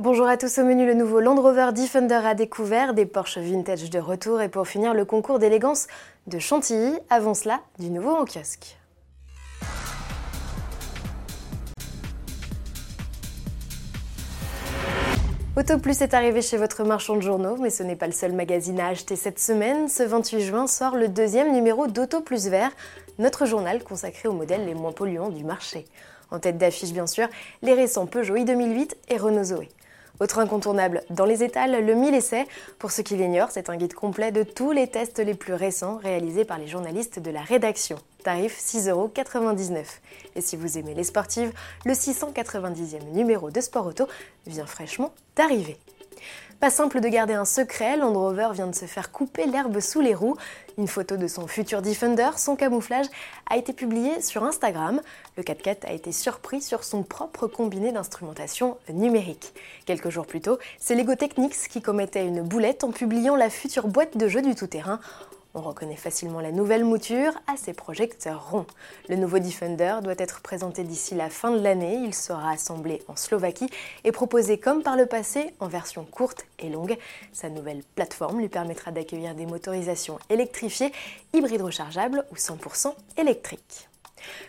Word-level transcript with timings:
Bonjour 0.00 0.28
à 0.28 0.36
tous 0.36 0.58
au 0.58 0.64
menu, 0.64 0.86
le 0.86 0.94
nouveau 0.94 1.18
Land 1.18 1.42
Rover 1.42 1.70
Defender 1.74 2.20
à 2.24 2.36
découvert, 2.36 2.94
des 2.94 3.04
Porsche 3.04 3.38
vintage 3.38 3.90
de 3.90 3.98
retour 3.98 4.40
et 4.40 4.48
pour 4.48 4.68
finir 4.68 4.94
le 4.94 5.04
concours 5.04 5.40
d'élégance 5.40 5.88
de 6.28 6.38
Chantilly. 6.38 6.96
Avant 7.10 7.34
cela, 7.34 7.58
du 7.80 7.90
nouveau 7.90 8.10
en 8.10 8.24
kiosque. 8.24 8.78
Auto 15.56 15.78
Plus 15.78 16.00
est 16.00 16.14
arrivé 16.14 16.42
chez 16.42 16.58
votre 16.58 16.84
marchand 16.84 17.16
de 17.16 17.22
journaux, 17.22 17.56
mais 17.56 17.70
ce 17.70 17.82
n'est 17.82 17.96
pas 17.96 18.06
le 18.06 18.12
seul 18.12 18.32
magazine 18.32 18.78
à 18.78 18.86
acheter 18.86 19.16
cette 19.16 19.40
semaine. 19.40 19.88
Ce 19.88 20.04
28 20.04 20.40
juin 20.42 20.66
sort 20.68 20.94
le 20.94 21.08
deuxième 21.08 21.52
numéro 21.52 21.88
d'Auto 21.88 22.20
Plus 22.20 22.46
Vert, 22.46 22.70
notre 23.18 23.46
journal 23.46 23.82
consacré 23.82 24.28
aux 24.28 24.32
modèles 24.32 24.64
les 24.64 24.74
moins 24.74 24.92
polluants 24.92 25.30
du 25.30 25.42
marché. 25.42 25.86
En 26.30 26.38
tête 26.38 26.56
d'affiche, 26.56 26.92
bien 26.92 27.08
sûr, 27.08 27.26
les 27.62 27.74
récents 27.74 28.06
Peugeot 28.06 28.36
i2008 28.36 28.92
et 29.08 29.16
Renault 29.16 29.42
Zoé. 29.42 29.68
Autre 30.20 30.40
incontournable 30.40 31.02
dans 31.10 31.24
les 31.24 31.44
étals, 31.44 31.84
le 31.84 31.94
1000 31.94 32.14
essais. 32.14 32.46
Pour 32.78 32.90
ceux 32.90 33.04
qui 33.04 33.16
l'ignorent, 33.16 33.50
c'est 33.52 33.70
un 33.70 33.76
guide 33.76 33.94
complet 33.94 34.32
de 34.32 34.42
tous 34.42 34.72
les 34.72 34.88
tests 34.88 35.20
les 35.20 35.34
plus 35.34 35.54
récents 35.54 35.98
réalisés 36.02 36.44
par 36.44 36.58
les 36.58 36.66
journalistes 36.66 37.20
de 37.20 37.30
la 37.30 37.40
rédaction. 37.40 37.98
Tarif 38.24 38.58
6,99€. 38.58 39.84
Et 40.34 40.40
si 40.40 40.56
vous 40.56 40.76
aimez 40.76 40.94
les 40.94 41.04
sportives, 41.04 41.52
le 41.84 41.92
690e 41.92 43.12
numéro 43.12 43.50
de 43.50 43.60
Sport 43.60 43.86
Auto 43.86 44.08
vient 44.46 44.66
fraîchement 44.66 45.12
d'arriver. 45.36 45.78
Pas 46.60 46.70
simple 46.70 47.00
de 47.00 47.08
garder 47.08 47.34
un 47.34 47.44
secret, 47.44 47.96
Land 47.96 48.14
Rover 48.14 48.48
vient 48.52 48.66
de 48.66 48.74
se 48.74 48.86
faire 48.86 49.12
couper 49.12 49.46
l'herbe 49.46 49.78
sous 49.78 50.00
les 50.00 50.14
roues. 50.14 50.36
Une 50.76 50.88
photo 50.88 51.16
de 51.16 51.28
son 51.28 51.46
futur 51.46 51.82
Defender, 51.82 52.30
son 52.36 52.56
camouflage, 52.56 53.06
a 53.48 53.56
été 53.56 53.72
publiée 53.72 54.20
sur 54.20 54.42
Instagram. 54.42 55.00
Le 55.36 55.44
4x4 55.44 55.86
a 55.86 55.92
été 55.92 56.10
surpris 56.10 56.60
sur 56.60 56.82
son 56.82 57.04
propre 57.04 57.46
combiné 57.46 57.92
d'instrumentation 57.92 58.76
numérique. 58.92 59.54
Quelques 59.86 60.10
jours 60.10 60.26
plus 60.26 60.40
tôt, 60.40 60.58
c'est 60.80 60.96
Lego 60.96 61.14
Technics 61.14 61.68
qui 61.68 61.80
commettait 61.80 62.26
une 62.26 62.42
boulette 62.42 62.82
en 62.82 62.90
publiant 62.90 63.36
la 63.36 63.50
future 63.50 63.86
boîte 63.86 64.16
de 64.16 64.26
jeu 64.26 64.42
du 64.42 64.56
tout-terrain 64.56 64.98
on 65.58 65.62
reconnaît 65.62 65.96
facilement 65.96 66.40
la 66.40 66.52
nouvelle 66.52 66.84
mouture 66.84 67.32
à 67.46 67.56
ses 67.56 67.72
projecteurs 67.72 68.50
ronds. 68.50 68.66
Le 69.08 69.16
nouveau 69.16 69.40
Defender 69.40 69.96
doit 70.02 70.14
être 70.18 70.40
présenté 70.40 70.84
d'ici 70.84 71.14
la 71.16 71.30
fin 71.30 71.50
de 71.50 71.60
l'année. 71.60 71.96
Il 72.04 72.14
sera 72.14 72.52
assemblé 72.52 73.02
en 73.08 73.16
Slovaquie 73.16 73.68
et 74.04 74.12
proposé 74.12 74.58
comme 74.58 74.82
par 74.82 74.96
le 74.96 75.06
passé 75.06 75.52
en 75.58 75.66
version 75.66 76.04
courte 76.04 76.46
et 76.60 76.68
longue. 76.68 76.96
Sa 77.32 77.50
nouvelle 77.50 77.82
plateforme 77.96 78.38
lui 78.38 78.48
permettra 78.48 78.92
d'accueillir 78.92 79.34
des 79.34 79.46
motorisations 79.46 80.18
électrifiées, 80.30 80.92
hybrides 81.32 81.62
rechargeables 81.62 82.24
ou 82.30 82.36
100% 82.36 82.94
électriques. 83.16 83.88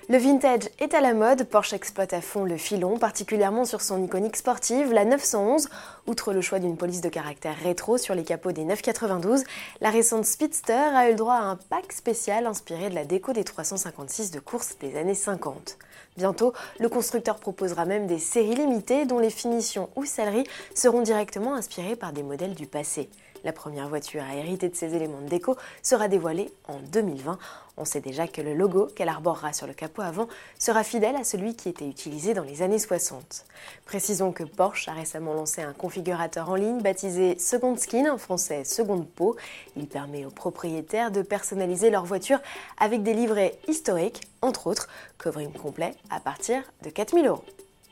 Le 0.10 0.18
vintage 0.18 0.70
est 0.80 0.94
à 0.94 1.02
la 1.02 1.14
mode, 1.14 1.44
Porsche 1.44 1.74
exploite 1.74 2.14
à 2.14 2.22
fond 2.22 2.44
le 2.44 2.58
filon, 2.58 2.98
particulièrement 2.98 3.66
sur 3.66 3.82
son 3.82 4.04
iconique 4.04 4.38
sportive, 4.38 4.92
la 4.92 5.06
911. 5.06 5.70
Outre 6.08 6.34
le 6.34 6.42
choix 6.42 6.60
d'une 6.60 6.78
police 6.78 7.02
de 7.02 7.10
caractère 7.10 7.56
rétro 7.64 7.98
sur 7.98 8.16
les 8.16 8.24
capots 8.24 8.52
des 8.52 8.64
992, 8.64 9.44
la 9.82 9.90
récente 9.90 10.26
Speedster 10.26 10.74
a 10.74 11.08
eu 11.08 11.12
le 11.12 11.18
droit 11.18 11.36
à 11.36 11.44
un 11.44 11.56
pack 11.56 11.92
spécial 11.94 12.48
inspiré 12.48 12.90
de 12.90 12.96
la 12.96 13.06
déco 13.06 13.34
des 13.34 13.44
356 13.44 14.32
de 14.32 14.40
course 14.40 14.78
des 14.80 14.98
années 14.98 15.16
50. 15.16 15.78
Bientôt, 16.18 16.54
le 16.80 16.90
constructeur 16.90 17.40
proposera 17.40 17.86
même 17.86 18.08
des 18.08 18.20
séries 18.20 18.56
limitées 18.56 19.06
dont 19.06 19.20
les 19.20 19.30
finitions 19.30 19.90
ou 19.96 20.06
selleries 20.06 20.48
seront 20.74 21.02
directement 21.02 21.54
inspirées 21.54 21.96
par 21.96 22.14
des 22.14 22.24
modèles 22.24 22.56
du 22.56 22.66
passé. 22.66 23.10
La 23.44 23.54
première 23.54 23.88
voiture 23.88 24.22
à 24.30 24.36
hériter 24.36 24.70
de 24.70 24.76
ces 24.76 24.96
éléments 24.96 25.22
de 25.22 25.30
déco 25.30 25.56
sera 25.82 26.08
dévoilée 26.08 26.52
en 26.68 26.80
2020. 26.92 27.38
On 27.78 27.86
sait 27.86 28.02
déjà 28.02 28.28
que 28.28 28.42
le 28.42 28.54
logo 28.54 28.88
qu'elle 28.94 29.08
arborera 29.08 29.54
sur 29.54 29.66
le 29.66 29.74
capot 29.74 30.02
avant 30.02 30.28
sera 30.58 30.84
fidèle 30.84 31.16
à 31.16 31.24
celui 31.24 31.56
qui 31.56 31.70
était 31.70 31.88
utilisé 31.88 32.34
dans 32.34 32.44
les 32.44 32.62
années 32.62 32.80
60. 32.80 33.46
Précisons 33.86 34.34
que 34.34 34.44
Porsche 34.44 34.90
a 34.90 34.94
récemment 34.94 35.34
lancé 35.34 35.62
un 35.62 35.72
configurateur 35.72 36.50
en 36.50 36.56
ligne 36.56 36.82
baptisé 36.82 37.40
Second 37.40 37.78
Skin, 37.78 38.12
en 38.12 38.18
français 38.18 38.66
Seconde 38.66 39.08
Peau. 39.08 39.38
Il 39.78 39.88
permet 39.88 40.26
aux 40.26 40.32
propriétaires 40.32 41.12
de 41.12 41.22
personnaliser 41.22 41.90
leur 41.90 42.04
voiture 42.04 42.40
avec 42.78 43.04
des 43.04 43.14
livrets 43.14 43.58
historiques, 43.68 44.22
entre 44.42 44.68
autres, 44.68 44.90
covering 45.18 45.54
complet 45.54 45.96
à 46.10 46.20
partir 46.20 46.62
de 46.84 46.90
4000 46.90 47.28
euros. 47.28 47.44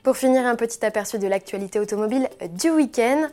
Pour 0.03 0.18
finir, 0.18 0.46
un 0.46 0.56
petit 0.56 0.85
aperçu 0.85 1.19
de 1.19 1.28
l'actualité 1.28 1.79
automobile 1.79 2.29
du 2.52 2.69
week-end. 2.69 3.28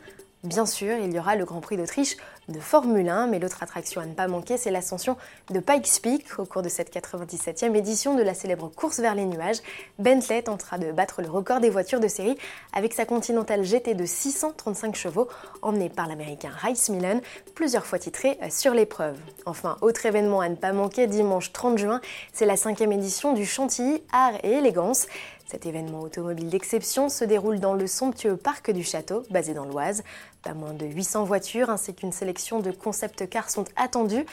Bien 0.45 0.67
sûr, 0.67 0.95
il 0.97 1.11
y 1.11 1.17
aura 1.17 1.35
le 1.35 1.43
Grand 1.43 1.59
Prix 1.59 1.75
d'Autriche 1.75 2.17
de 2.49 2.59
Formule 2.59 3.09
1, 3.09 3.27
mais 3.27 3.39
l'autre 3.39 3.63
attraction 3.63 4.01
à 4.01 4.05
ne 4.05 4.13
pas 4.13 4.27
manquer, 4.27 4.57
c'est 4.57 4.71
l'ascension 4.71 5.17
de 5.49 5.59
Pikes 5.59 6.01
Peak. 6.01 6.39
Au 6.39 6.45
cours 6.45 6.61
de 6.61 6.69
cette 6.69 6.93
97e 6.93 7.75
édition 7.75 8.15
de 8.15 8.21
la 8.21 8.33
célèbre 8.33 8.69
course 8.69 8.99
vers 8.99 9.15
les 9.15 9.25
nuages, 9.25 9.57
Bentley 9.99 10.43
tentera 10.43 10.77
de 10.77 10.91
battre 10.91 11.21
le 11.21 11.29
record 11.29 11.59
des 11.59 11.69
voitures 11.69 11.99
de 11.99 12.07
série 12.07 12.37
avec 12.73 12.93
sa 12.93 13.05
Continental 13.05 13.63
GT 13.63 13.93
de 13.93 14.05
635 14.05 14.95
chevaux, 14.95 15.27
emmenée 15.61 15.89
par 15.89 16.07
l'américain 16.07 16.51
Rice 16.61 16.89
Millen, 16.89 17.21
plusieurs 17.55 17.85
fois 17.85 17.99
titré 17.99 18.37
sur 18.49 18.73
l'épreuve. 18.73 19.17
Enfin, 19.45 19.77
autre 19.81 20.05
événement 20.05 20.41
à 20.41 20.49
ne 20.49 20.55
pas 20.55 20.73
manquer, 20.73 21.07
dimanche 21.07 21.51
30 21.51 21.77
juin, 21.77 22.01
c'est 22.33 22.45
la 22.45 22.57
cinquième 22.57 22.91
édition 22.91 23.33
du 23.33 23.45
Chantilly 23.45 24.03
Art 24.11 24.33
et 24.43 24.51
Élégance. 24.51 25.07
Cet 25.47 25.67
événement 25.67 26.01
automobile 26.01 26.49
d'exception 26.49 27.07
se 27.07 27.23
déroule 27.23 27.59
dans 27.59 27.75
le 27.75 27.85
somptueux 27.85 28.35
parc 28.35 28.71
du 28.71 28.83
château, 28.83 29.21
basé 29.29 29.53
dans 29.53 29.65
l'Oise. 29.65 30.03
Pas 30.41 30.55
moins 30.55 30.73
de 30.73 30.87
800 30.87 31.23
voitures 31.23 31.69
ainsi 31.69 31.93
qu'une 31.93 32.11
sélection 32.11 32.34
de 32.59 32.71
concept 32.71 33.29
cars 33.29 33.49
sont 33.49 33.65
attendues. 33.75 34.25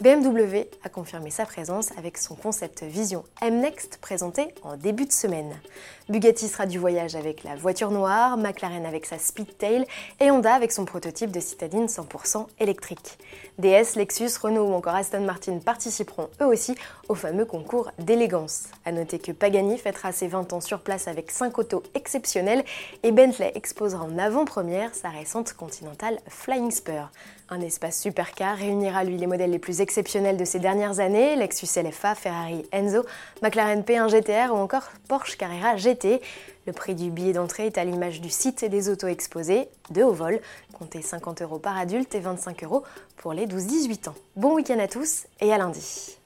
BMW 0.00 0.64
a 0.82 0.88
confirmé 0.88 1.28
sa 1.30 1.44
présence 1.44 1.90
avec 1.98 2.16
son 2.16 2.34
concept 2.34 2.82
Vision 2.82 3.22
M-Next 3.42 3.98
présenté 4.00 4.54
en 4.62 4.78
début 4.78 5.04
de 5.04 5.12
semaine. 5.12 5.54
Bugatti 6.08 6.48
sera 6.48 6.64
du 6.64 6.78
voyage 6.78 7.16
avec 7.16 7.44
la 7.44 7.54
voiture 7.54 7.90
noire, 7.90 8.38
McLaren 8.38 8.86
avec 8.86 9.04
sa 9.04 9.18
Speedtail 9.18 9.84
et 10.18 10.30
Honda 10.30 10.54
avec 10.54 10.72
son 10.72 10.86
prototype 10.86 11.30
de 11.30 11.38
citadine 11.38 11.84
100% 11.84 12.46
électrique. 12.60 13.18
DS, 13.58 13.96
Lexus, 13.96 14.38
Renault 14.40 14.70
ou 14.70 14.72
encore 14.72 14.94
Aston 14.94 15.20
Martin 15.20 15.58
participeront 15.58 16.30
eux 16.40 16.46
aussi 16.46 16.74
au 17.10 17.14
fameux 17.14 17.44
concours 17.44 17.90
d'élégance. 17.98 18.68
A 18.86 18.92
noter 18.92 19.18
que 19.18 19.32
Pagani 19.32 19.76
fêtera 19.76 20.12
ses 20.12 20.28
20 20.28 20.54
ans 20.54 20.62
sur 20.62 20.80
place 20.80 21.08
avec 21.08 21.30
5 21.30 21.58
autos 21.58 21.82
exceptionnelles 21.94 22.64
et 23.02 23.12
Bentley 23.12 23.52
exposera 23.54 24.02
en 24.02 24.16
avant-première 24.16 24.94
sa 24.94 25.10
récente 25.10 25.52
Continental 25.52 26.18
Flying 26.26 26.70
Spur. 26.70 27.10
Un 27.52 27.60
espace 27.60 28.00
supercar 28.00 28.56
réunira 28.56 29.02
lui 29.02 29.18
les 29.18 29.26
modèles 29.26 29.50
les 29.50 29.58
plus 29.58 29.80
exceptionnels 29.90 30.36
de 30.36 30.44
ces 30.44 30.60
dernières 30.60 31.00
années, 31.00 31.34
Lexus 31.34 31.66
LFA, 31.82 32.14
Ferrari 32.14 32.64
Enzo, 32.70 33.04
McLaren 33.42 33.82
P1 33.82 34.08
GTR 34.08 34.52
ou 34.52 34.56
encore 34.56 34.84
Porsche 35.08 35.36
Carrera 35.36 35.76
GT. 35.76 36.20
Le 36.68 36.72
prix 36.72 36.94
du 36.94 37.10
billet 37.10 37.32
d'entrée 37.32 37.66
est 37.66 37.76
à 37.76 37.84
l'image 37.84 38.20
du 38.20 38.30
site 38.30 38.62
et 38.62 38.68
des 38.68 38.88
autos 38.88 39.08
exposées, 39.08 39.68
de 39.90 40.04
haut 40.04 40.12
vol, 40.12 40.40
comptez 40.78 41.02
50 41.02 41.42
euros 41.42 41.58
par 41.58 41.76
adulte 41.76 42.14
et 42.14 42.20
25 42.20 42.62
euros 42.62 42.84
pour 43.16 43.32
les 43.32 43.48
12-18 43.48 44.10
ans. 44.10 44.14
Bon 44.36 44.54
week-end 44.54 44.78
à 44.78 44.86
tous 44.86 45.26
et 45.40 45.52
à 45.52 45.58
lundi. 45.58 46.19